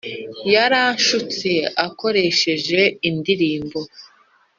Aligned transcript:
Yaragshutse 0.53 1.49
akoresheje 1.87 2.81
indirimbo 3.09 3.79